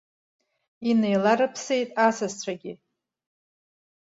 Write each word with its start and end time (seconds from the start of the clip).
Инеиларыԥсеит 0.89 1.89
асасцәагьы. 2.05 2.73